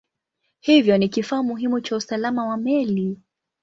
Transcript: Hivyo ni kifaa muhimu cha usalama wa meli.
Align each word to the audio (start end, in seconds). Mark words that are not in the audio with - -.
Hivyo 0.59 0.97
ni 0.97 1.09
kifaa 1.09 1.43
muhimu 1.43 1.81
cha 1.81 1.95
usalama 1.95 2.45
wa 2.47 2.57
meli. 2.57 3.19